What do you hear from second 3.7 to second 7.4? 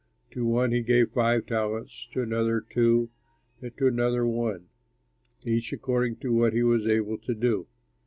to another one, each according to what he was able to